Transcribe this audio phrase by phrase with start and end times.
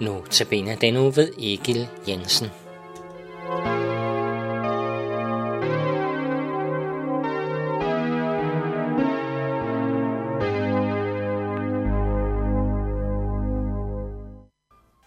[0.00, 2.46] Nu tabiner den uge ved Egil Jensen.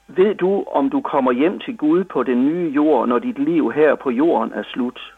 [0.07, 3.71] Ved du, om du kommer hjem til Gud på den nye jord, når dit liv
[3.71, 5.13] her på jorden er slut?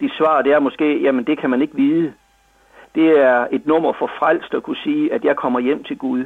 [0.00, 2.12] De svar det er måske, jamen det kan man ikke vide.
[2.94, 6.24] Det er et nummer for frelst at kunne sige, at jeg kommer hjem til Gud.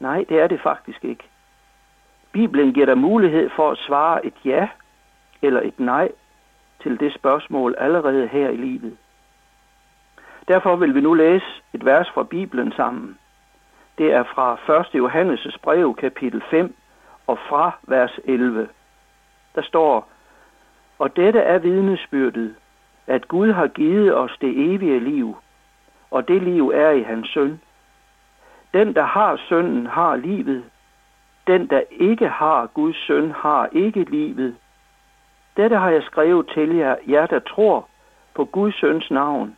[0.00, 1.24] Nej, det er det faktisk ikke.
[2.32, 4.68] Bibelen giver dig mulighed for at svare et ja
[5.42, 6.12] eller et nej
[6.82, 8.96] til det spørgsmål allerede her i livet.
[10.48, 13.18] Derfor vil vi nu læse et vers fra Bibelen sammen.
[13.98, 14.86] Det er fra 1.
[14.94, 16.74] Johannes' brev, kapitel 5,
[17.26, 18.68] og fra vers 11.
[19.54, 20.10] Der står,
[20.98, 22.54] Og dette er vidnesbyrdet,
[23.06, 25.36] at Gud har givet os det evige liv,
[26.10, 27.60] og det liv er i hans søn.
[28.72, 30.64] Den, der har sønnen, har livet.
[31.46, 34.56] Den, der ikke har Guds søn, har ikke livet.
[35.56, 37.88] Dette har jeg skrevet til jer, jer der tror
[38.34, 39.56] på Guds søns navn,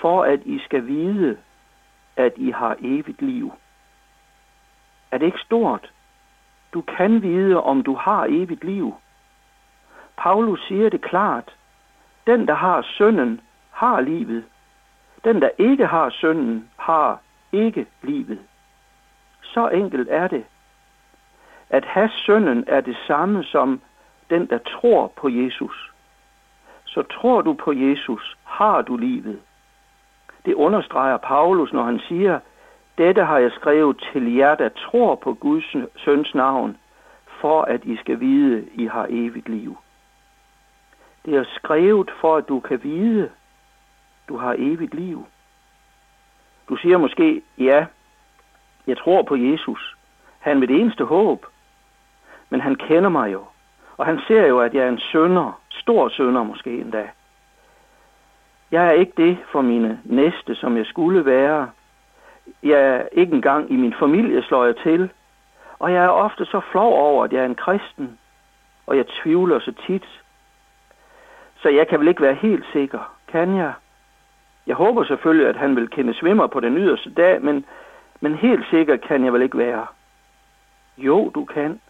[0.00, 1.36] for at I skal vide,
[2.16, 3.52] at I har evigt liv.
[5.10, 5.92] Er det ikke stort?
[6.74, 8.94] Du kan vide, om du har evigt liv.
[10.16, 11.56] Paulus siger det klart.
[12.26, 14.44] Den, der har sønnen, har livet.
[15.24, 17.20] Den, der ikke har sønnen, har
[17.52, 18.38] ikke livet.
[19.42, 20.44] Så enkelt er det.
[21.70, 23.80] At have sønnen er det samme som
[24.30, 25.92] den, der tror på Jesus.
[26.84, 29.40] Så tror du på Jesus, har du livet.
[30.44, 32.40] Det understreger Paulus, når han siger,
[32.98, 36.76] dette har jeg skrevet til jer, der tror på Guds søns navn,
[37.26, 39.76] for at I skal vide, I har evigt liv.
[41.24, 43.30] Det er skrevet for, at du kan vide,
[44.28, 45.26] du har evigt liv.
[46.68, 47.86] Du siger måske, ja,
[48.86, 49.96] jeg tror på Jesus.
[50.38, 51.46] Han er mit eneste håb.
[52.50, 53.44] Men han kender mig jo.
[53.96, 57.08] Og han ser jo, at jeg er en sønder, stor sønder måske endda.
[58.70, 61.70] Jeg er ikke det for mine næste, som jeg skulle være.
[62.62, 65.10] Jeg er ikke engang i min familie slår jeg til.
[65.78, 68.18] Og jeg er ofte så flov over, at jeg er en kristen.
[68.86, 70.22] Og jeg tvivler så tit.
[71.56, 73.14] Så jeg kan vel ikke være helt sikker.
[73.28, 73.72] Kan jeg?
[74.66, 77.64] Jeg håber selvfølgelig, at han vil kende svimmer på den yderste dag, men,
[78.20, 79.86] men helt sikker kan jeg vel ikke være.
[80.98, 81.80] Jo, du kan.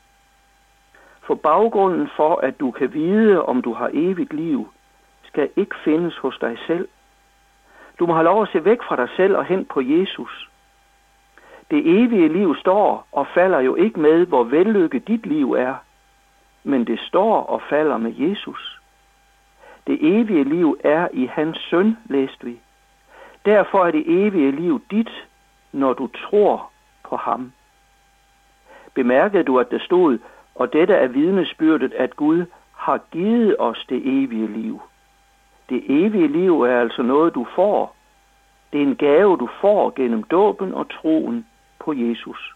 [1.20, 4.68] For baggrunden for, at du kan vide, om du har evigt liv,
[5.22, 6.88] skal ikke findes hos dig selv.
[7.98, 10.48] Du må have lov at se væk fra dig selv og hen på Jesus.
[11.70, 15.74] Det evige liv står og falder jo ikke med, hvor vellykket dit liv er,
[16.64, 18.80] men det står og falder med Jesus.
[19.86, 22.60] Det evige liv er i hans søn, læste vi.
[23.44, 25.10] Derfor er det evige liv dit,
[25.72, 26.70] når du tror
[27.04, 27.52] på ham.
[28.94, 30.18] Bemærkede du, at der stod,
[30.54, 32.44] og dette er vidnesbyrdet, at Gud
[32.76, 34.80] har givet os det evige liv.
[35.68, 37.96] Det evige liv er altså noget, du får.
[38.72, 41.46] Det er en gave, du får gennem dåben og troen
[41.78, 42.54] på Jesus.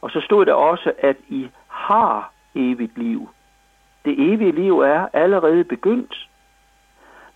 [0.00, 3.28] Og så stod der også, at I har evigt liv.
[4.04, 6.27] Det evige liv er allerede begyndt.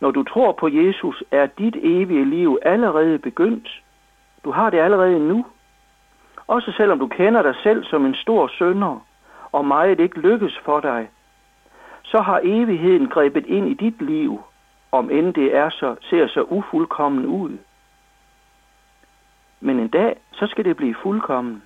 [0.03, 3.83] Når du tror på Jesus, er dit evige liv allerede begyndt.
[4.45, 5.47] Du har det allerede nu.
[6.47, 9.07] Også selvom du kender dig selv som en stor sønder,
[9.53, 11.11] og meget ikke lykkes for dig,
[12.03, 14.41] så har evigheden grebet ind i dit liv,
[14.93, 17.59] om end det er så, ser så ufuldkommen ud.
[19.61, 21.63] Men en dag, så skal det blive fuldkommen.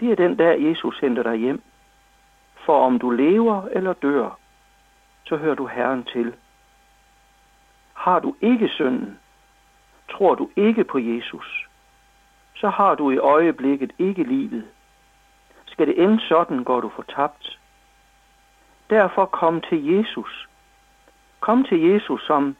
[0.00, 1.62] Det er den dag, Jesus henter dig hjem.
[2.54, 4.38] For om du lever eller dør,
[5.26, 6.34] så hører du Herren til.
[8.04, 9.18] Har du ikke synden,
[10.10, 11.68] tror du ikke på Jesus,
[12.54, 14.64] så har du i øjeblikket ikke livet.
[15.66, 17.60] Skal det ende sådan, går du fortabt.
[18.90, 20.48] Derfor kom til Jesus.
[21.40, 22.56] Kom til Jesus, som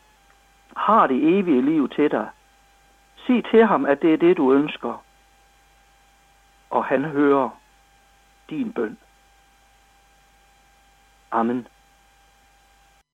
[0.76, 2.29] har det evige liv til dig.
[3.26, 5.05] Sig til ham, at det er det, du ønsker.
[6.70, 7.50] Og han hører
[8.50, 8.99] din bøn.
[11.31, 11.67] Amen.